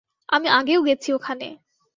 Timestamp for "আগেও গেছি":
0.49-1.09